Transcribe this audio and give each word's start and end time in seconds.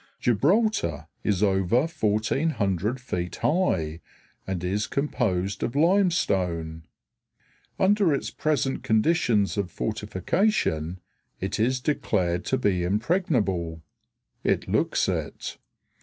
Gibraltar 0.19 1.05
is 1.23 1.43
over 1.43 1.81
1,400 1.81 2.99
feet 2.99 3.35
high 3.35 4.01
and 4.47 4.63
is 4.63 4.87
composed 4.87 5.61
of 5.61 5.75
limestone. 5.75 6.87
Under 7.77 8.11
its 8.11 8.31
present 8.31 8.81
conditions 8.81 9.57
of 9.59 9.69
fortification 9.69 10.99
it 11.39 11.59
is 11.59 11.79
declared 11.79 12.45
to 12.45 12.57
be 12.57 12.83
impregnable. 12.83 13.83
It 14.43 14.67
looks 14.67 15.07
it. 15.07 15.59